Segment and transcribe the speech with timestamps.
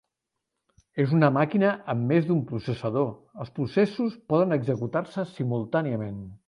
[1.03, 3.13] En una màquina amb més d'un processador,
[3.45, 6.23] els processos poden executar-se simultàniament.